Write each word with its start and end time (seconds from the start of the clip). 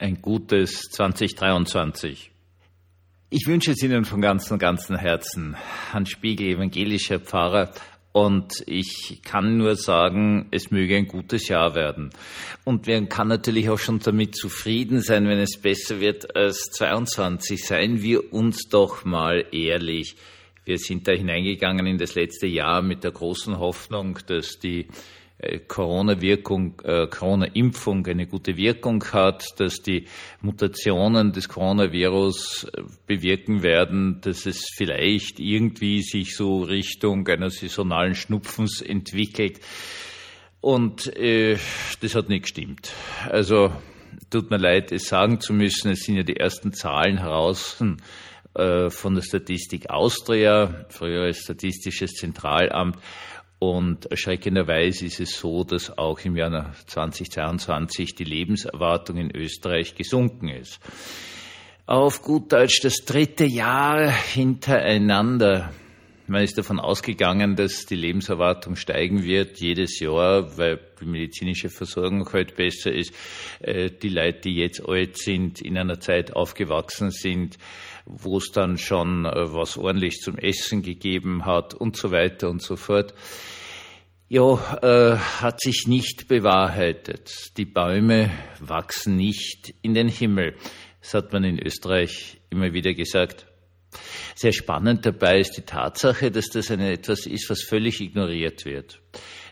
ein 0.00 0.22
gutes 0.22 0.88
2023. 0.90 2.30
Ich 3.28 3.46
wünsche 3.46 3.72
es 3.72 3.82
Ihnen 3.82 4.04
von 4.04 4.20
ganzem, 4.20 4.58
ganzem 4.58 4.96
Herzen. 4.96 5.56
Hans 5.92 6.10
Spiegel, 6.10 6.56
evangelischer 6.56 7.20
Pfarrer. 7.20 7.72
Und 8.12 8.64
ich 8.66 9.20
kann 9.22 9.58
nur 9.58 9.76
sagen, 9.76 10.48
es 10.50 10.72
möge 10.72 10.96
ein 10.96 11.06
gutes 11.06 11.46
Jahr 11.48 11.76
werden. 11.76 12.10
Und 12.64 12.88
man 12.88 13.08
kann 13.08 13.28
natürlich 13.28 13.68
auch 13.68 13.78
schon 13.78 14.00
damit 14.00 14.34
zufrieden 14.34 15.00
sein, 15.00 15.28
wenn 15.28 15.38
es 15.38 15.60
besser 15.60 16.00
wird 16.00 16.34
als 16.34 16.70
22. 16.72 17.64
Seien 17.64 18.02
wir 18.02 18.32
uns 18.32 18.68
doch 18.68 19.04
mal 19.04 19.44
ehrlich. 19.52 20.16
Wir 20.64 20.78
sind 20.78 21.06
da 21.06 21.12
hineingegangen 21.12 21.86
in 21.86 21.98
das 21.98 22.16
letzte 22.16 22.46
Jahr 22.46 22.82
mit 22.82 23.04
der 23.04 23.12
großen 23.12 23.58
Hoffnung, 23.58 24.18
dass 24.26 24.58
die 24.58 24.88
Corona-Wirkung, 25.66 26.80
äh, 26.84 27.06
Corona-Impfung 27.06 28.06
eine 28.06 28.26
gute 28.26 28.56
Wirkung 28.56 29.02
hat, 29.12 29.44
dass 29.58 29.76
die 29.76 30.06
Mutationen 30.42 31.32
des 31.32 31.48
Coronavirus 31.48 32.64
äh, 32.64 32.82
bewirken 33.06 33.62
werden, 33.62 34.20
dass 34.20 34.46
es 34.46 34.66
vielleicht 34.76 35.40
irgendwie 35.40 36.02
sich 36.02 36.36
so 36.36 36.62
Richtung 36.62 37.26
einer 37.28 37.50
saisonalen 37.50 38.14
Schnupfens 38.14 38.82
entwickelt. 38.82 39.60
Und 40.60 41.16
äh, 41.16 41.56
das 42.00 42.14
hat 42.14 42.28
nicht 42.28 42.42
gestimmt. 42.42 42.92
Also 43.30 43.72
tut 44.30 44.50
mir 44.50 44.58
leid, 44.58 44.92
es 44.92 45.08
sagen 45.08 45.40
zu 45.40 45.54
müssen, 45.54 45.90
es 45.90 46.00
sind 46.00 46.16
ja 46.16 46.22
die 46.22 46.36
ersten 46.36 46.72
Zahlen 46.72 47.18
heraus 47.18 47.82
äh, 48.54 48.90
von 48.90 49.14
der 49.14 49.22
Statistik 49.22 49.88
Austria, 49.88 50.84
früher 50.90 51.22
als 51.22 51.38
Statistisches 51.38 52.12
Zentralamt. 52.12 52.98
Und 53.60 54.06
erschreckenderweise 54.06 55.04
ist 55.04 55.20
es 55.20 55.38
so, 55.38 55.64
dass 55.64 55.96
auch 55.98 56.18
im 56.20 56.34
Jahr 56.34 56.72
2022 56.86 58.14
die 58.14 58.24
Lebenserwartung 58.24 59.18
in 59.18 59.30
Österreich 59.36 59.94
gesunken 59.94 60.48
ist. 60.48 60.80
Auf 61.84 62.22
gut 62.22 62.52
Deutsch 62.52 62.80
das 62.82 63.04
dritte 63.04 63.44
Jahr 63.44 64.10
hintereinander. 64.10 65.74
Man 66.30 66.44
ist 66.44 66.56
davon 66.56 66.78
ausgegangen, 66.78 67.56
dass 67.56 67.86
die 67.86 67.96
Lebenserwartung 67.96 68.76
steigen 68.76 69.24
wird 69.24 69.58
jedes 69.58 69.98
Jahr, 69.98 70.56
weil 70.56 70.78
die 71.00 71.04
medizinische 71.04 71.70
Versorgung 71.70 72.24
heute 72.26 72.34
halt 72.34 72.54
besser 72.54 72.92
ist. 72.92 73.12
Äh, 73.58 73.90
die 73.90 74.10
Leute, 74.10 74.42
die 74.42 74.54
jetzt 74.54 74.80
alt 74.88 75.18
sind, 75.18 75.60
in 75.60 75.76
einer 75.76 75.98
Zeit 75.98 76.36
aufgewachsen 76.36 77.10
sind, 77.10 77.58
wo 78.06 78.36
es 78.36 78.52
dann 78.52 78.78
schon 78.78 79.24
äh, 79.24 79.52
was 79.52 79.76
ordentlich 79.76 80.20
zum 80.20 80.38
Essen 80.38 80.82
gegeben 80.82 81.46
hat 81.46 81.74
und 81.74 81.96
so 81.96 82.12
weiter 82.12 82.48
und 82.48 82.62
so 82.62 82.76
fort. 82.76 83.12
Ja, 84.28 84.78
äh, 84.82 85.16
hat 85.16 85.60
sich 85.60 85.88
nicht 85.88 86.28
bewahrheitet. 86.28 87.56
Die 87.56 87.64
Bäume 87.64 88.30
wachsen 88.60 89.16
nicht 89.16 89.74
in 89.82 89.94
den 89.94 90.06
Himmel. 90.06 90.54
Das 91.00 91.14
hat 91.14 91.32
man 91.32 91.42
in 91.42 91.58
Österreich 91.58 92.40
immer 92.50 92.72
wieder 92.72 92.94
gesagt. 92.94 93.49
Sehr 94.34 94.52
spannend 94.52 95.04
dabei 95.04 95.40
ist 95.40 95.56
die 95.56 95.62
Tatsache, 95.62 96.30
dass 96.30 96.48
das 96.48 96.70
eine 96.70 96.92
etwas 96.92 97.26
ist, 97.26 97.50
was 97.50 97.62
völlig 97.62 98.00
ignoriert 98.00 98.64
wird. 98.64 99.00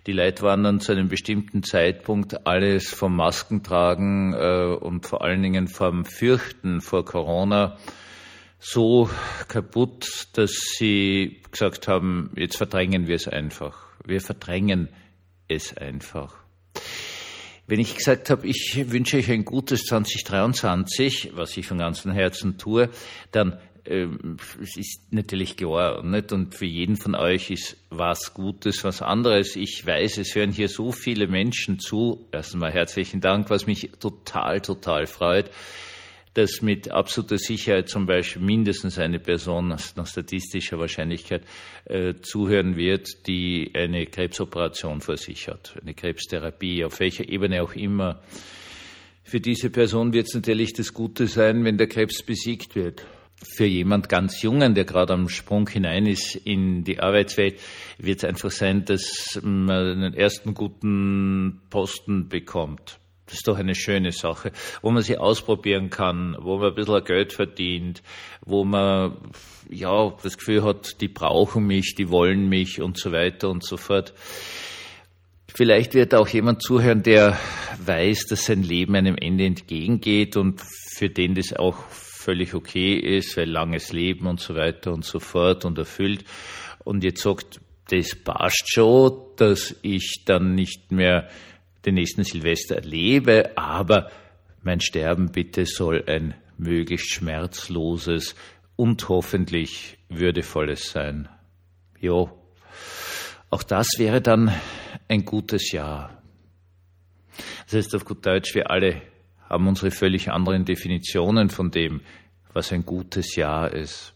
Die 0.07 0.13
Leute 0.13 0.43
waren 0.43 0.63
dann 0.63 0.81
zu 0.81 0.93
einem 0.93 1.09
bestimmten 1.09 1.63
Zeitpunkt 1.63 2.47
alles 2.47 2.89
vom 2.89 3.17
Maskentragen 3.17 4.33
äh, 4.33 4.75
und 4.75 5.07
vor 5.07 5.23
allen 5.23 5.43
Dingen 5.43 5.69
vom 5.69 6.05
Fürchten 6.05 6.81
vor 6.81 7.05
Corona 7.05 7.77
so 8.59 9.09
kaputt, 9.49 10.29
dass 10.33 10.51
sie 10.51 11.43
gesagt 11.51 11.89
haben, 11.89 12.31
jetzt 12.37 12.57
verdrängen 12.57 13.07
wir 13.07 13.17
es 13.17 13.29
einfach. 13.29 13.87
Wir 14.05 14.21
verdrängen 14.21 14.89
es 15.47 15.77
einfach. 15.77 16.37
Wenn 17.67 17.81
ich 17.81 17.95
gesagt 17.95 18.31
habe, 18.31 18.47
ich 18.47 18.87
wünsche 18.91 19.19
euch 19.19 19.31
ein 19.31 19.45
gutes 19.45 19.85
2023, 19.85 21.33
was 21.35 21.57
ich 21.57 21.67
von 21.67 21.79
ganzem 21.79 22.13
Herzen 22.13 22.57
tue, 22.57 22.89
dann 23.31 23.59
es 23.89 24.77
ist 24.77 25.13
natürlich 25.13 25.57
nicht? 25.57 26.33
Und 26.33 26.55
für 26.55 26.67
jeden 26.67 26.97
von 26.97 27.15
euch 27.15 27.51
ist 27.51 27.77
was 27.91 28.35
Gutes, 28.35 28.85
was 28.85 29.03
anderes. 29.03 29.57
Ich 29.57 29.85
weiß, 29.87 30.19
es 30.19 30.35
hören 30.35 30.53
hier 30.53 30.69
so 30.69 30.93
viele 30.93 31.27
Menschen 31.27 31.79
zu. 31.79 32.27
Erstmal 32.33 32.73
herzlichen 32.73 33.21
Dank, 33.21 33.51
was 33.51 33.67
mich 33.67 33.91
total, 33.99 34.61
total 34.61 35.07
freut 35.07 35.51
dass 36.39 36.63
mit 36.63 36.93
absoluter 36.93 37.37
Sicherheit 37.37 37.89
zum 37.89 38.07
Beispiel 38.07 38.41
mindestens 38.41 38.97
eine 38.99 39.19
Person 39.19 39.69
nach 39.69 40.07
statistischer 40.07 40.79
Wahrscheinlichkeit 40.79 41.43
äh, 41.87 42.15
zuhören 42.21 42.77
wird, 42.77 43.27
die 43.27 43.73
eine 43.75 44.07
Krebsoperation 44.07 45.01
vor 45.01 45.17
sich 45.17 45.49
hat, 45.49 45.75
eine 45.83 45.95
Krebstherapie, 45.95 46.85
auf 46.85 47.01
welcher 47.01 47.29
Ebene 47.29 47.61
auch 47.61 47.75
immer. 47.75 48.23
Für 49.25 49.41
diese 49.41 49.69
Person 49.71 50.13
wird 50.13 50.29
es 50.29 50.35
natürlich 50.35 50.73
das 50.75 50.95
Gute 50.95 51.27
sein, 51.27 51.65
wenn 51.65 51.77
der 51.77 51.89
Krebs 51.89 52.23
besiegt 52.23 52.77
wird. 52.77 53.05
Für 53.43 53.67
jemand 53.67 54.09
ganz 54.09 54.43
Jungen, 54.43 54.75
der 54.75 54.85
gerade 54.85 55.13
am 55.13 55.29
Sprung 55.29 55.69
hinein 55.69 56.07
ist 56.07 56.35
in 56.35 56.83
die 56.85 57.01
Arbeitswelt, 57.01 57.61
wird 57.99 58.19
es 58.19 58.25
einfach 58.25 58.51
sein, 58.51 58.85
dass 58.85 59.39
man 59.43 59.71
einen 59.71 60.15
ersten 60.15 60.55
guten 60.55 61.61
Posten 61.71 62.29
bekommt 62.29 62.99
das 63.29 63.39
ist 63.39 63.49
doch 63.49 63.59
eine 63.59 63.75
schöne 63.75 64.11
Sache, 64.11 64.53
wo 64.81 64.91
man 64.91 65.03
sie 65.03 65.19
ausprobieren 65.19 65.91
kann, 65.91 66.35
wo 66.41 66.57
man 66.57 66.69
ein 66.69 66.75
bisschen 66.75 67.05
Geld 67.05 67.33
verdient, 67.35 68.03
wo 68.45 68.65
man 68.65 69.19
ja 69.69 70.15
das 70.23 70.39
Gefühl 70.39 70.65
hat, 70.65 71.01
die 71.03 71.09
brauchen 71.09 71.67
mich, 71.67 71.95
die 71.95 72.09
wollen 72.09 72.49
mich 72.49 72.81
und 72.81 72.99
so 72.99 73.13
weiter 73.13 73.51
und 73.51 73.65
so 73.65 73.77
fort. 73.77 74.15
Vielleicht 75.55 75.95
wird 75.95 76.15
auch 76.15 76.29
jemand 76.29 76.63
zuhören, 76.63 77.03
der 77.03 77.39
weiß, 77.85 78.27
dass 78.31 78.47
sein 78.47 78.63
Leben 78.63 78.95
einem 78.95 79.17
Ende 79.17 79.45
entgegengeht 79.45 80.37
und 80.37 80.63
für 80.95 81.11
den 81.11 81.35
das 81.35 81.53
auch 81.53 81.85
völlig 82.29 82.53
okay 82.53 82.93
ist, 82.93 83.39
weil 83.39 83.49
langes 83.49 83.91
Leben 83.91 84.27
und 84.27 84.39
so 84.39 84.55
weiter 84.55 84.93
und 84.93 85.03
so 85.03 85.19
fort 85.19 85.65
und 85.65 85.79
erfüllt. 85.79 86.25
Und 86.85 87.03
jetzt 87.03 87.23
sagt, 87.23 87.59
das 87.89 88.15
passt 88.23 88.65
schon, 88.67 89.19
dass 89.37 89.75
ich 89.81 90.25
dann 90.27 90.55
nicht 90.55 90.93
mehr 90.93 91.31
den 91.87 91.95
nächsten 91.95 92.25
Silvester 92.25 92.77
erlebe, 92.77 93.57
aber 93.57 94.11
mein 94.63 94.83
Sterben 94.83 95.33
bitte 95.33 95.65
soll 95.65 96.05
ein 96.07 96.35
möglichst 96.59 97.15
schmerzloses 97.15 98.35
und 98.77 99.09
hoffentlich 99.09 99.97
würdevolles 100.11 100.91
sein. 100.91 101.31
Jo, 101.99 102.29
auch 103.49 103.63
das 103.63 103.87
wäre 103.97 104.21
dann 104.21 104.53
ein 105.09 105.25
gutes 105.25 105.73
Jahr. 105.73 106.23
Das 107.65 107.73
heißt 107.73 107.95
auf 107.95 108.05
gut 108.05 108.27
Deutsch, 108.27 108.55
wir 108.55 108.71
alle 108.71 109.01
haben 109.49 109.67
unsere 109.67 109.91
völlig 109.91 110.31
anderen 110.31 110.65
Definitionen 110.65 111.49
von 111.49 111.71
dem, 111.71 112.01
was 112.53 112.73
ein 112.73 112.85
gutes 112.85 113.37
Jahr 113.37 113.73
ist. 113.73 114.15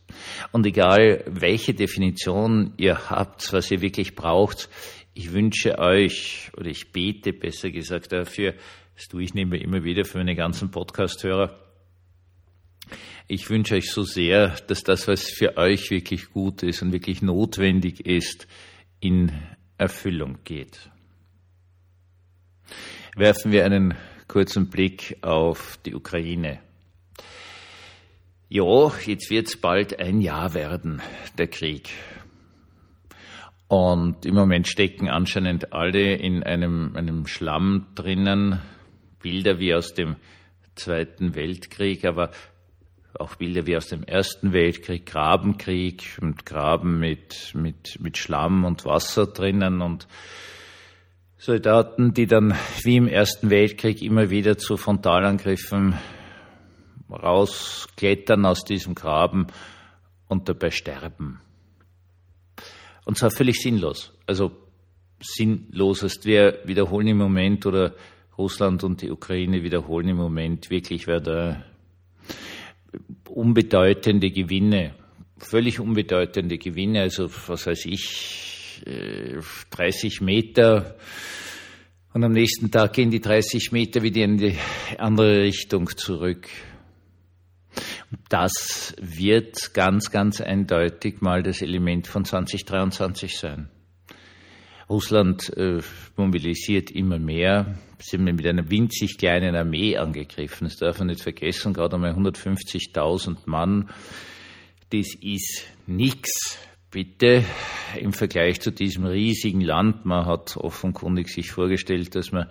Und 0.51 0.67
egal, 0.67 1.25
welche 1.27 1.75
Definition 1.75 2.75
ihr 2.77 3.11
habt, 3.11 3.53
was 3.53 3.71
ihr 3.71 3.81
wirklich 3.81 4.15
braucht, 4.15 4.69
ich 5.15 5.33
wünsche 5.33 5.79
euch, 5.79 6.51
oder 6.57 6.67
ich 6.67 6.93
bete 6.93 7.33
besser 7.33 7.71
gesagt 7.71 8.13
dafür, 8.13 8.55
das 8.97 9.09
tue 9.09 9.23
ich 9.23 9.35
nämlich 9.35 9.63
immer 9.63 9.85
wieder 9.85 10.05
für 10.05 10.19
meine 10.19 10.35
ganzen 10.35 10.71
Podcast-Hörer, 10.71 11.59
ich 13.29 13.49
wünsche 13.49 13.77
euch 13.77 13.91
so 13.91 14.03
sehr, 14.03 14.49
dass 14.67 14.83
das, 14.83 15.09
was 15.09 15.31
für 15.31 15.57
euch 15.57 15.91
wirklich 15.91 16.31
gut 16.31 16.63
ist 16.63 16.83
und 16.83 16.93
wirklich 16.93 17.23
notwendig 17.23 18.05
ist, 18.05 18.47
in 19.01 19.33
Erfüllung 19.79 20.39
geht. 20.45 20.91
Werfen 23.17 23.53
wir 23.53 23.65
einen 23.65 23.95
kurzen 24.29 24.69
Blick 24.69 25.19
auf 25.23 25.79
die 25.85 25.95
Ukraine. 25.95 26.61
Ja, 28.49 28.93
jetzt 29.07 29.31
wird 29.31 29.49
es 29.49 29.57
bald 29.57 29.99
ein 29.99 30.21
Jahr 30.21 30.55
werden, 30.55 31.01
der 31.39 31.47
Krieg. 31.47 31.91
Und 33.69 34.27
im 34.27 34.35
Moment 34.35 34.69
stecken 34.69 35.09
anscheinend 35.09 35.73
alle 35.73 36.17
in 36.17 36.43
einem, 36.43 36.95
einem 36.95 37.27
Schlamm 37.27 37.87
drinnen. 37.95 38.61
Bilder 39.23 39.59
wie 39.59 39.75
aus 39.75 39.95
dem 39.95 40.17
Zweiten 40.75 41.35
Weltkrieg, 41.35 42.05
aber 42.05 42.31
auch 43.19 43.37
Bilder 43.37 43.67
wie 43.67 43.77
aus 43.77 43.89
dem 43.89 44.05
Ersten 44.05 44.53
Weltkrieg, 44.53 45.07
Grabenkrieg 45.07 46.19
und 46.21 46.45
Graben 46.45 46.99
mit, 46.99 47.53
mit, 47.55 47.99
mit 48.01 48.19
Schlamm 48.19 48.65
und 48.65 48.85
Wasser 48.85 49.27
drinnen 49.27 49.81
und 49.81 50.07
Soldaten, 51.45 52.15
die 52.15 52.27
dann 52.27 52.55
wie 52.85 52.99
im 52.99 53.09
Ersten 53.09 53.51
Weltkrieg 53.51 54.01
immer 54.01 54.31
wieder 54.31 54.59
zu 54.59 54.77
Frontalangriffen 54.77 55.99
rausklettern 57.11 58.47
aus 58.47 58.63
diesem 58.63 58.95
Graben 58.95 59.49
und 60.29 60.49
dabei 60.49 60.71
sterben. 60.71 61.41
Und 63.05 63.19
zwar 63.19 63.33
völlig 63.33 63.61
sinnlos. 63.61 64.17
Also 64.25 64.53
sinnlosest. 65.21 66.27
Wir 66.27 66.61
wiederholen 66.65 67.09
im 67.09 67.19
Moment 67.19 67.67
oder 67.67 67.97
Russland 68.39 68.85
und 68.85 69.03
die 69.03 69.11
Ukraine 69.11 69.65
wiederholen 69.65 70.11
im 70.11 70.19
Moment 70.19 70.71
wirklich 70.71 71.09
wieder 71.09 71.65
unbedeutende 73.29 74.31
Gewinne, 74.31 74.95
völlig 75.39 75.81
unbedeutende 75.81 76.59
Gewinne, 76.59 77.01
also 77.01 77.29
was 77.49 77.67
weiß 77.67 77.87
ich, 77.87 78.53
30 79.71 80.21
äh, 80.21 80.25
Meter 80.25 80.97
Und 82.15 82.25
am 82.25 82.33
nächsten 82.33 82.71
Tag 82.71 82.93
gehen 82.93 83.11
die 83.11 83.21
30 83.21 83.73
Meter 83.73 84.03
wieder 84.03 84.23
in 84.23 84.37
die 84.37 84.57
andere 84.99 85.45
Richtung 85.45 85.89
zurück. 85.97 86.47
Das 88.29 88.95
wird 89.01 89.73
ganz, 89.73 90.11
ganz 90.11 90.43
eindeutig 90.43 91.23
mal 91.23 91.43
das 91.43 91.63
Element 91.63 92.07
von 92.07 92.27
2023 92.27 93.39
sein. 93.39 93.71
Russland 94.91 95.57
äh, 95.57 95.81
mobilisiert 96.17 96.91
immer 96.91 97.19
mehr. 97.19 97.79
Sind 97.99 98.27
wir 98.27 98.35
mit 98.35 98.47
einer 98.47 98.69
winzig 98.69 99.17
kleinen 99.17 99.57
Armee 99.57 99.97
angegriffen. 99.97 100.67
Das 100.67 100.77
darf 100.77 100.99
man 100.99 101.09
nicht 101.09 101.23
vergessen. 101.23 101.73
Gerade 101.73 101.97
einmal 101.97 102.13
150.000 102.13 103.39
Mann. 103.47 103.89
Das 104.91 105.15
ist 105.19 105.65
nichts. 105.87 106.59
Bitte 106.93 107.43
im 107.99 108.13
Vergleich 108.13 108.61
zu 108.61 108.71
diesem 108.71 109.07
riesigen 109.07 109.63
Land. 109.63 110.05
Man 110.05 110.27
hat 110.27 110.59
offenkundig 110.59 111.31
sich 111.31 111.51
vorgestellt, 111.51 112.15
dass 112.15 112.33
man 112.33 112.49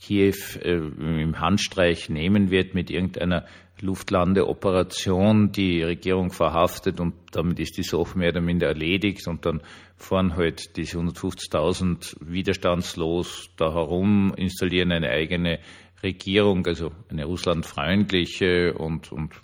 Kiew 0.00 0.34
äh, 0.62 0.78
im 0.78 1.38
Handstreich 1.38 2.08
nehmen 2.08 2.50
wird 2.50 2.74
mit 2.74 2.90
irgendeiner 2.90 3.44
Luftlandeoperation, 3.82 5.52
die 5.52 5.82
Regierung 5.82 6.30
verhaftet 6.30 7.00
und 7.00 7.14
damit 7.32 7.60
ist 7.60 7.76
die 7.76 7.82
Sache 7.82 8.18
mehr 8.18 8.30
oder 8.30 8.40
minder 8.40 8.68
erledigt 8.68 9.28
und 9.28 9.44
dann 9.44 9.60
fahren 9.96 10.36
halt 10.36 10.76
diese 10.76 10.98
150.000 10.98 12.16
widerstandslos 12.20 13.50
da 13.56 13.74
herum, 13.74 14.32
installieren 14.36 14.90
eine 14.92 15.10
eigene 15.10 15.58
Regierung, 16.02 16.66
also 16.66 16.92
eine 17.10 17.26
russlandfreundliche 17.26 18.72
und, 18.74 19.12
und 19.12 19.34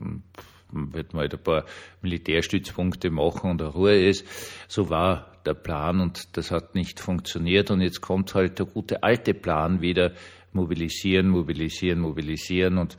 wird 0.70 1.14
mal 1.14 1.20
halt 1.20 1.34
ein 1.34 1.42
paar 1.42 1.64
Militärstützpunkte 2.02 3.10
machen 3.10 3.50
und 3.50 3.62
Ruhe 3.62 3.96
ist. 3.96 4.26
So 4.68 4.90
war 4.90 5.32
der 5.46 5.54
Plan 5.54 6.00
und 6.00 6.36
das 6.36 6.50
hat 6.50 6.74
nicht 6.74 7.00
funktioniert 7.00 7.70
und 7.70 7.80
jetzt 7.80 8.00
kommt 8.00 8.34
halt 8.34 8.58
der 8.58 8.66
gute 8.66 9.02
alte 9.02 9.34
Plan 9.34 9.80
wieder 9.80 10.12
mobilisieren, 10.52 11.28
mobilisieren, 11.28 12.00
mobilisieren 12.00 12.78
und 12.78 12.96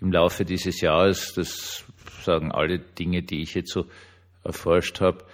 im 0.00 0.12
Laufe 0.12 0.44
dieses 0.44 0.80
Jahres, 0.80 1.32
das 1.34 1.84
sagen 2.22 2.52
alle 2.52 2.78
Dinge, 2.78 3.22
die 3.22 3.42
ich 3.42 3.54
jetzt 3.54 3.72
so 3.72 3.86
erforscht 4.44 5.00
habe, 5.00 5.24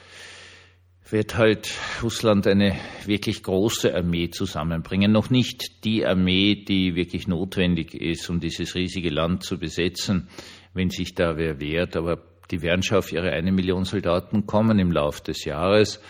wird 1.11 1.37
halt 1.37 1.71
Russland 2.03 2.47
eine 2.47 2.77
wirklich 3.05 3.43
große 3.43 3.95
Armee 3.95 4.31
zusammenbringen. 4.31 5.13
Noch 5.13 5.29
nicht 5.29 5.85
die 5.85 6.07
Armee, 6.07 6.55
die 6.55 6.95
wirklich 6.95 7.29
notwendig 7.29 7.95
ist, 7.95 8.31
um 8.31 8.41
dieses 8.41 8.75
riesige 8.75 9.11
Land 9.11 9.43
zu 9.43 9.59
besetzen, 9.59 10.29
wenn 10.75 10.91
sich 10.91 11.15
da 11.15 11.37
wer 11.37 11.61
wehrt. 11.61 11.97
Aber 11.97 12.23
die 12.51 12.61
werden 12.61 12.83
schon 12.83 12.99
auf 12.99 13.13
ihre 13.13 13.31
eine 13.31 13.53
Million 13.53 13.85
Soldaten 13.85 14.47
kommen 14.47 14.79
im 14.79 14.93
Laufe 14.93 15.23
des 15.25 15.45
Jahres 15.45 16.01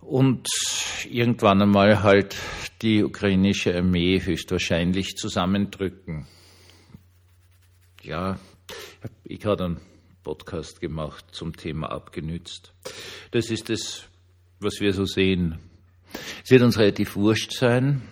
und 0.00 0.46
irgendwann 1.10 1.60
einmal 1.60 2.02
halt 2.02 2.36
die 2.80 3.04
ukrainische 3.04 3.76
Armee 3.76 4.20
höchstwahrscheinlich 4.20 5.16
zusammendrücken 5.16 6.26
ja, 8.08 8.38
ich 9.24 9.44
habe 9.44 9.64
einen 9.64 9.80
Podcast 10.22 10.80
gemacht 10.80 11.26
zum 11.32 11.54
Thema 11.54 11.90
abgenützt. 11.90 12.72
Das 13.30 13.50
ist 13.50 13.68
es, 13.68 14.04
was 14.60 14.80
wir 14.80 14.94
so 14.94 15.04
sehen. 15.04 15.58
Es 16.42 16.50
wird 16.50 16.62
uns 16.62 16.78
relativ 16.78 17.16
wurscht 17.16 17.52
sein, 17.52 18.02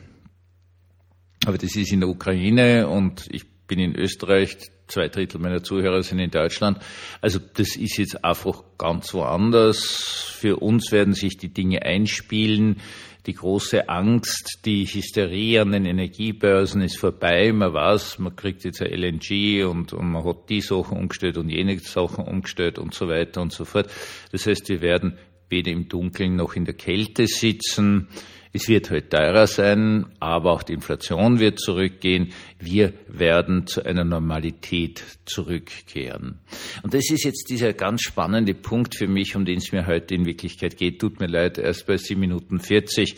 aber 1.46 1.56
das 1.56 1.74
ist 1.76 1.92
in 1.92 2.00
der 2.00 2.10
Ukraine 2.10 2.88
und 2.88 3.26
ich 3.30 3.46
bin 3.66 3.78
in 3.78 3.96
Österreich, 3.96 4.58
zwei 4.88 5.08
Drittel 5.08 5.40
meiner 5.40 5.62
Zuhörer 5.62 6.02
sind 6.02 6.18
in 6.18 6.30
Deutschland. 6.30 6.78
Also 7.20 7.38
das 7.38 7.76
ist 7.76 7.98
jetzt 7.98 8.24
einfach 8.24 8.62
ganz 8.78 9.12
woanders. 9.14 10.34
Für 10.38 10.56
uns 10.56 10.92
werden 10.92 11.14
sich 11.14 11.36
die 11.36 11.52
Dinge 11.52 11.82
einspielen 11.82 12.80
die 13.26 13.34
große 13.34 13.88
Angst, 13.88 14.60
die 14.64 14.84
Hysterie 14.84 15.60
an 15.60 15.72
den 15.72 15.84
Energiebörsen 15.84 16.80
ist 16.82 16.96
vorbei. 16.96 17.52
Man 17.52 17.74
weiß, 17.74 18.20
man 18.20 18.36
kriegt 18.36 18.64
jetzt 18.64 18.80
ein 18.80 18.92
LNG 18.92 19.64
und, 19.64 19.92
und 19.92 20.12
man 20.12 20.24
hat 20.24 20.48
die 20.48 20.60
Sachen 20.60 20.96
umgestellt 20.96 21.36
und 21.36 21.48
jene 21.48 21.78
Sachen 21.80 22.24
umgestellt 22.24 22.78
und 22.78 22.94
so 22.94 23.08
weiter 23.08 23.42
und 23.42 23.52
so 23.52 23.64
fort. 23.64 23.90
Das 24.30 24.46
heißt, 24.46 24.68
wir 24.68 24.80
werden 24.80 25.18
weder 25.48 25.72
im 25.72 25.88
Dunkeln 25.88 26.36
noch 26.36 26.54
in 26.54 26.64
der 26.64 26.74
Kälte 26.74 27.26
sitzen. 27.26 28.08
Es 28.56 28.68
wird 28.68 28.90
halt 28.90 29.10
teurer 29.10 29.46
sein, 29.46 30.06
aber 30.18 30.50
auch 30.52 30.62
die 30.62 30.72
Inflation 30.72 31.40
wird 31.40 31.60
zurückgehen. 31.60 32.32
Wir 32.58 32.94
werden 33.06 33.66
zu 33.66 33.84
einer 33.84 34.02
Normalität 34.02 35.04
zurückkehren. 35.26 36.38
Und 36.82 36.94
das 36.94 37.10
ist 37.10 37.24
jetzt 37.24 37.50
dieser 37.50 37.74
ganz 37.74 38.00
spannende 38.00 38.54
Punkt 38.54 38.96
für 38.96 39.08
mich, 39.08 39.36
um 39.36 39.44
den 39.44 39.58
es 39.58 39.72
mir 39.72 39.86
heute 39.86 40.14
in 40.14 40.24
Wirklichkeit 40.24 40.78
geht. 40.78 41.02
Tut 41.02 41.20
mir 41.20 41.26
leid, 41.26 41.58
erst 41.58 41.86
bei 41.86 41.98
7 41.98 42.18
Minuten 42.18 42.58
40 42.58 43.16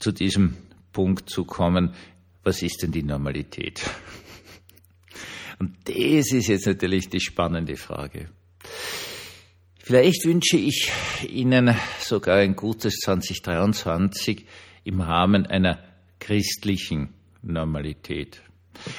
zu 0.00 0.10
diesem 0.10 0.56
Punkt 0.92 1.30
zu 1.30 1.44
kommen. 1.44 1.94
Was 2.42 2.60
ist 2.60 2.82
denn 2.82 2.90
die 2.90 3.04
Normalität? 3.04 3.88
Und 5.60 5.76
das 5.84 6.32
ist 6.32 6.48
jetzt 6.48 6.66
natürlich 6.66 7.08
die 7.08 7.20
spannende 7.20 7.76
Frage. 7.76 8.30
Vielleicht 9.78 10.24
wünsche 10.24 10.56
ich 10.56 10.90
Ihnen 11.28 11.72
sogar 12.00 12.38
ein 12.38 12.56
gutes 12.56 12.94
2023 13.04 14.44
im 14.84 15.00
Rahmen 15.00 15.46
einer 15.46 15.78
christlichen 16.18 17.14
Normalität. 17.42 18.42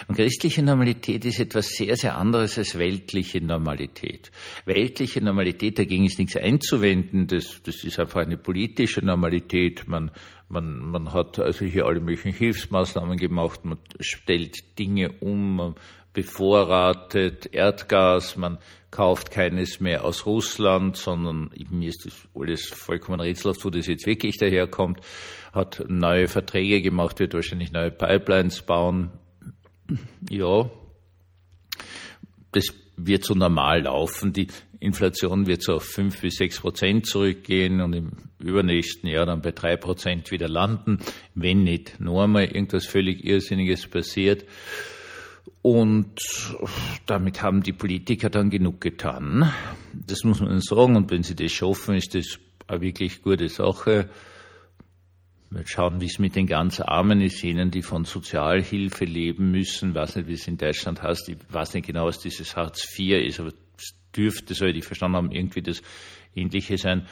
Und 0.08 0.16
christliche 0.16 0.62
Normalität 0.62 1.26
ist 1.26 1.40
etwas 1.40 1.70
sehr, 1.70 1.96
sehr 1.96 2.18
anderes 2.18 2.58
als 2.58 2.78
weltliche 2.78 3.42
Normalität. 3.42 4.32
Weltliche 4.66 5.22
Normalität, 5.22 5.80
dagegen 5.80 6.06
ist 6.06 6.20
nichts 6.20 6.38
einzuwenden, 6.38 7.28
das, 7.28 7.62
das 7.64 7.84
ist 7.84 8.00
einfach 8.00 8.22
eine 8.22 8.38
politische 8.38 9.04
Normalität. 9.04 9.88
Man, 9.88 10.12
man, 10.48 10.80
man 10.80 11.14
hat 11.14 11.40
also 11.40 11.66
hier 11.66 11.86
alle 11.86 12.00
möglichen 12.00 12.34
Hilfsmaßnahmen 12.34 13.18
gemacht, 13.18 13.66
man 13.66 13.80
stellt 14.00 14.78
Dinge 14.80 15.12
um, 15.20 15.76
bevorratet 16.14 17.48
Erdgas, 17.52 18.38
man 18.38 18.60
kauft 18.92 19.32
keines 19.32 19.80
mehr 19.80 20.06
aus 20.06 20.26
Russland, 20.28 20.96
sondern 20.96 21.50
mir 21.72 21.90
ist 21.90 22.06
das 22.06 22.28
alles 22.36 22.68
vollkommen 22.68 23.20
rätselhaft, 23.20 23.66
wo 23.66 23.72
das 23.72 23.88
jetzt 23.88 24.06
wirklich 24.06 24.38
daherkommt, 24.38 25.00
hat 25.52 25.84
neue 25.88 26.28
Verträge 26.28 26.82
gemacht, 26.82 27.20
wird 27.20 27.34
wahrscheinlich 27.34 27.72
neue 27.72 27.92
Pipelines 27.92 28.62
bauen. 28.62 29.12
Ja, 30.30 30.70
das 32.52 32.68
wird 32.96 33.26
so 33.26 33.34
normal 33.34 33.82
laufen. 33.84 34.34
Die 34.34 34.48
Inflation 34.80 35.48
wird 35.48 35.64
so 35.64 35.76
auf 35.76 35.84
fünf 35.84 36.22
bis 36.22 36.36
sechs 36.36 36.60
Prozent 36.60 37.08
zurückgehen 37.08 37.82
und 37.82 37.94
im 37.94 38.12
übernächsten 38.40 39.10
Jahr 39.10 39.26
dann 39.26 39.42
bei 39.42 39.52
drei 39.52 39.78
Prozent 39.78 40.30
wieder 40.30 40.48
landen, 40.48 41.00
wenn 41.34 41.64
nicht 41.64 42.00
nur 42.00 42.24
einmal 42.24 42.46
irgendwas 42.46 42.86
völlig 42.86 43.26
Irrsinniges 43.26 43.88
passiert. 43.88 44.46
Und 45.62 46.22
damit 47.06 47.42
haben 47.42 47.64
die 47.64 47.74
Politiker 47.74 48.30
dann 48.30 48.50
genug 48.50 48.82
getan. 48.82 49.52
Das 49.94 50.24
muss 50.24 50.42
man 50.42 50.62
sagen. 50.62 50.96
Und 50.96 51.12
wenn 51.12 51.24
sie 51.24 51.36
das 51.36 51.52
schaffen, 51.52 51.96
ist 51.96 52.16
das 52.16 52.40
eine 52.68 52.82
wirklich 52.82 53.22
gute 53.22 53.50
Sache. 53.50 54.10
Wir 55.50 55.68
schauen, 55.68 56.02
wie 56.02 56.08
es 56.08 56.18
mit 56.18 56.36
den 56.36 56.48
ganz 56.48 56.80
Armen 56.80 57.22
ist, 57.22 57.44
jenen, 57.44 57.70
die 57.70 57.84
von 57.84 58.06
Sozialhilfe 58.06 59.06
leben 59.06 59.52
müssen. 59.52 59.90
Ich 59.90 59.96
weiß 59.96 60.16
nicht, 60.16 60.28
wie 60.28 60.34
es 60.34 60.48
in 60.48 60.58
Deutschland 60.58 61.04
heißt. 61.04 61.30
Ich 61.30 61.38
weiß 61.50 61.76
nicht 61.76 61.86
genau, 61.86 62.08
was 62.08 62.20
dieses 62.20 62.56
Hartz 62.56 62.88
IV 62.98 63.24
ist, 63.28 63.40
aber 63.40 63.52
es 63.78 63.94
dürfte, 64.16 64.56
so 64.56 64.66
ich 64.66 64.84
verstanden 64.84 65.18
haben, 65.18 65.32
irgendwie 65.32 65.62
das 65.62 65.82
Ähnliche 66.36 66.78
sein. 66.78 67.06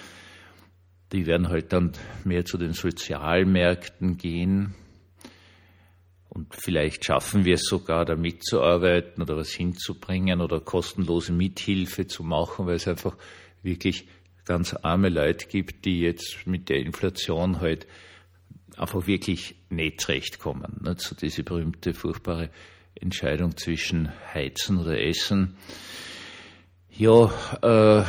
Die 1.12 1.28
werden 1.28 1.50
halt 1.50 1.72
dann 1.72 1.92
mehr 2.24 2.44
zu 2.44 2.58
den 2.58 2.74
Sozialmärkten 2.74 4.18
gehen. 4.18 4.74
Und 6.34 6.56
vielleicht 6.56 7.04
schaffen 7.04 7.44
wir 7.44 7.56
es 7.56 7.66
sogar, 7.66 8.06
da 8.06 8.16
mitzuarbeiten 8.16 9.22
oder 9.22 9.36
was 9.36 9.52
hinzubringen 9.52 10.40
oder 10.40 10.62
kostenlose 10.62 11.34
Mithilfe 11.34 12.08
zu 12.08 12.24
machen, 12.24 12.68
weil 12.68 12.76
es 12.76 12.88
einfach 12.88 13.18
wirklich 13.64 14.08
ganz 14.46 14.74
arme 14.74 15.10
Leute 15.10 15.48
gibt, 15.48 15.84
die 15.84 16.00
jetzt 16.00 16.48
mit 16.48 16.70
der 16.70 16.78
Inflation 16.78 17.60
halt 17.60 17.86
einfach 18.78 19.08
wirklich 19.08 19.56
nicht 19.70 20.00
zurechtkommen. 20.00 20.80
Ne? 20.82 20.96
So 20.98 21.16
diese 21.16 21.44
berühmte, 21.44 21.94
furchtbare 21.94 22.50
Entscheidung 22.96 23.58
zwischen 23.58 24.10
Heizen 24.34 24.78
oder 24.78 25.02
Essen. 25.02 25.58
Ja, 26.90 27.30
äh, 27.62 28.06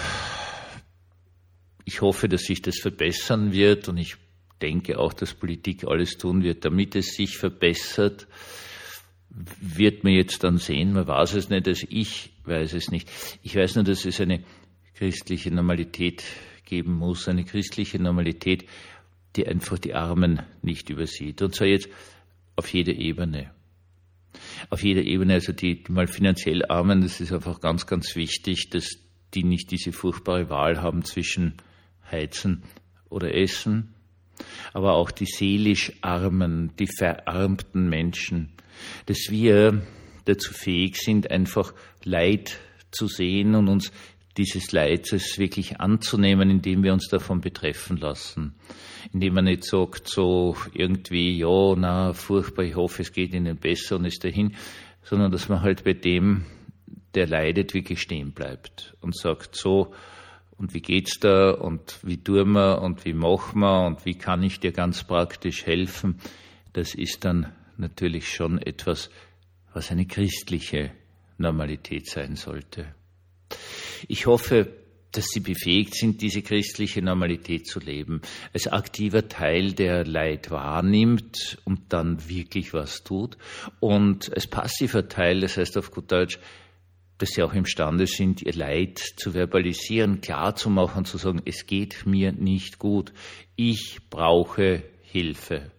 ich 1.85 2.01
hoffe, 2.01 2.29
dass 2.29 2.43
sich 2.43 2.63
das 2.63 2.79
verbessern 2.79 3.51
wird 3.51 3.89
und 3.89 3.97
ich 3.97 4.17
denke 4.63 4.99
auch, 4.99 5.13
dass 5.13 5.35
Politik 5.35 5.85
alles 5.85 6.17
tun 6.17 6.43
wird, 6.43 6.65
damit 6.65 6.97
es 6.97 7.15
sich 7.15 7.37
verbessert. 7.37 8.27
Wird 9.29 10.05
man 10.05 10.13
jetzt 10.13 10.45
dann 10.45 10.59
sehen, 10.59 10.93
man 10.93 11.07
weiß 11.07 11.35
es 11.35 11.49
nicht, 11.49 11.67
also 11.67 11.87
ich 11.89 12.33
weiß 12.45 12.75
es 12.75 12.91
nicht. 12.91 13.11
Ich 13.43 13.57
weiß 13.57 13.77
nur, 13.77 13.85
dass 13.85 14.05
es 14.05 14.21
eine 14.21 14.45
christliche 14.95 15.51
Normalität 15.51 16.23
geben 16.65 16.95
muss, 16.95 17.29
eine 17.29 17.45
christliche 17.45 17.99
Normalität, 17.99 18.67
die 19.37 19.47
einfach 19.47 19.79
die 19.79 19.95
Armen 19.95 20.43
nicht 20.61 20.91
übersieht. 20.91 21.41
Und 21.43 21.55
zwar 21.55 21.67
jetzt 21.67 21.89
auf 22.57 22.73
jeder 22.73 22.93
Ebene. 22.93 23.51
Auf 24.71 24.83
jeder 24.83 25.03
Ebene, 25.03 25.35
also 25.35 25.53
die, 25.53 25.83
die 25.83 25.93
mal 25.93 26.07
finanziell 26.07 26.65
Armen, 26.67 27.01
das 27.01 27.21
ist 27.21 27.33
einfach 27.33 27.61
ganz, 27.61 27.87
ganz 27.87 28.15
wichtig, 28.17 28.71
dass 28.71 28.99
die 29.35 29.45
nicht 29.45 29.71
diese 29.71 29.93
furchtbare 29.93 30.51
Wahl 30.51 30.83
haben 30.83 31.05
zwischen 31.05 31.55
Heizen 32.11 32.63
oder 33.09 33.35
Essen, 33.35 33.95
aber 34.73 34.95
auch 34.95 35.11
die 35.11 35.27
seelisch 35.27 35.93
Armen, 36.01 36.73
die 36.79 36.87
verarmten 36.89 37.89
Menschen, 37.89 38.53
dass 39.07 39.29
wir 39.31 39.83
dazu 40.25 40.53
fähig 40.53 40.97
sind, 40.97 41.31
einfach 41.31 41.75
Leid 42.05 42.59
zu 42.91 43.07
sehen 43.07 43.55
und 43.55 43.69
uns 43.69 43.93
dieses 44.37 44.73
Leids 44.73 45.13
wirklich 45.39 45.81
anzunehmen, 45.81 46.51
indem 46.51 46.83
wir 46.83 46.93
uns 46.93 47.09
davon 47.09 47.41
betreffen 47.41 47.99
lassen. 47.99 48.55
Indem 49.13 49.35
man 49.35 49.45
nicht 49.45 49.65
sagt, 49.65 50.09
so 50.09 50.57
irgendwie, 50.73 51.37
ja, 51.39 51.75
na, 51.77 52.13
furchtbar, 52.15 52.65
ich 52.65 52.77
hoffe, 52.77 53.03
es 53.03 53.13
geht 53.13 53.35
Ihnen 53.35 53.57
besser 53.57 53.97
und 53.97 54.07
ist 54.07 54.25
dahin, 54.25 54.55
sondern 55.03 55.31
dass 55.33 55.49
man 55.49 55.61
halt 55.61 55.85
bei 55.85 55.93
dem, 55.93 56.47
der 57.15 57.27
leidet, 57.27 57.75
wirklich 57.75 58.01
stehen 58.01 58.33
bleibt 58.33 58.97
und 59.01 59.15
sagt, 59.15 59.55
so, 59.55 59.93
und 60.57 60.75
wie 60.75 60.81
geht's 60.81 61.19
da? 61.19 61.51
Und 61.51 61.99
wie 62.03 62.23
tun 62.23 62.53
wir? 62.53 62.83
Und 62.83 63.05
wie 63.05 63.15
machen 63.15 63.61
wir? 63.61 63.87
Und 63.87 64.05
wie 64.05 64.15
kann 64.15 64.43
ich 64.43 64.61
dir 64.61 64.73
ganz 64.73 65.05
praktisch 65.05 65.67
helfen, 65.67 66.19
das 66.73 66.95
ist 66.95 67.25
dann 67.25 67.53
natürlich 67.77 68.29
schon 68.29 68.59
etwas, 68.59 69.11
was 69.75 69.91
eine 69.91 70.07
christliche 70.07 70.93
Normalität 71.39 72.07
sein 72.09 72.37
sollte. 72.37 72.95
Ich 74.09 74.27
hoffe, 74.27 74.69
dass 75.13 75.27
Sie 75.27 75.41
befähigt 75.41 75.95
sind, 75.95 76.23
diese 76.23 76.43
christliche 76.43 77.03
Normalität 77.03 77.67
zu 77.67 77.81
leben, 77.81 78.23
als 78.55 78.67
aktiver 78.67 79.29
Teil, 79.29 79.73
der 79.73 80.07
Leid 80.07 80.51
wahrnimmt 80.51 81.59
und 81.65 81.93
dann 81.93 82.29
wirklich 82.29 82.73
was 82.73 83.05
tut, 83.05 83.37
und 83.81 84.33
als 84.35 84.47
passiver 84.47 85.09
Teil, 85.09 85.41
das 85.41 85.59
heißt 85.59 85.77
auf 85.77 85.91
gut 85.91 86.11
Deutsch, 86.11 86.39
dass 87.23 87.31
Sie 87.31 87.43
auch 87.45 87.55
imstande 87.55 88.09
sind, 88.09 88.43
Ihr 88.43 88.55
Leid 88.55 88.99
zu 88.99 89.33
verbalisieren, 89.33 90.21
klar 90.21 90.57
zu 90.57 90.69
machen, 90.69 91.05
zu 91.05 91.19
sagen, 91.19 91.41
es 91.45 91.67
geht 91.67 92.05
mir 92.05 92.33
nicht 92.33 92.81
gut, 92.81 93.13
ich 93.55 94.01
brauche 94.11 94.83
Hilfe. 95.03 95.71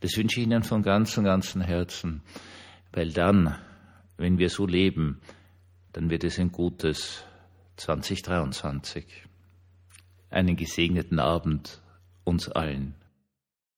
Das 0.00 0.18
wünsche 0.18 0.38
ich 0.38 0.46
Ihnen 0.46 0.62
von 0.62 0.82
ganzem, 0.82 1.24
ganzem 1.24 1.62
Herzen, 1.62 2.20
weil 2.92 3.10
dann, 3.10 3.56
wenn 4.18 4.36
wir 4.36 4.50
so 4.50 4.66
leben, 4.66 5.22
dann 5.94 6.10
wird 6.10 6.24
es 6.24 6.38
ein 6.38 6.52
gutes 6.52 7.24
2023. 7.76 9.06
Einen 10.28 10.56
gesegneten 10.56 11.20
Abend 11.20 11.80
uns 12.24 12.50
allen. 12.50 12.96